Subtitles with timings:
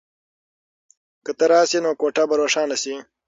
[1.25, 2.95] که ته راشې نو کوټه به روښانه شي.